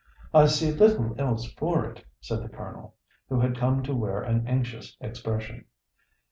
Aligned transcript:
"I 0.33 0.47
see 0.47 0.71
little 0.71 1.13
else 1.19 1.45
for 1.51 1.85
it," 1.85 2.03
said 2.21 2.41
the 2.41 2.49
Colonel, 2.49 2.95
who 3.29 3.39
had 3.39 3.55
come 3.55 3.83
to 3.83 3.93
wear 3.93 4.23
an 4.23 4.47
anxious 4.47 4.97
expression. 4.99 5.65